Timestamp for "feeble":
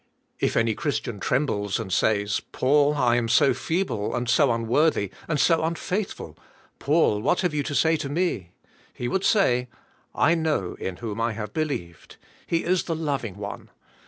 3.53-4.15